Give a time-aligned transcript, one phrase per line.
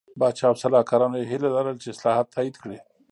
[0.19, 2.79] پاچا او سلاکارانو یې هیله لرله چې اصلاحات تایید کړي.